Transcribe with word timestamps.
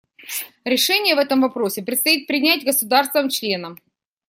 Решение 0.65 1.13
в 1.13 1.19
этом 1.19 1.41
вопросе 1.41 1.83
предстоит 1.83 2.25
принять 2.25 2.65
государствам-членам. 2.65 3.77